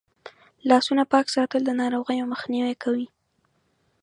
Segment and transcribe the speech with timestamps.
[0.69, 3.07] لاسونه پاک ساتل د ناروغیو مخنیوی کوي.